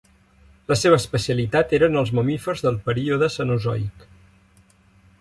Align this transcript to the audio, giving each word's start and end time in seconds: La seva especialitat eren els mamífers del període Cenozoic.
La 0.71 0.77
seva 0.83 0.97
especialitat 1.01 1.77
eren 1.79 2.01
els 2.03 2.13
mamífers 2.21 2.65
del 2.69 2.83
període 2.91 3.33
Cenozoic. 3.39 4.11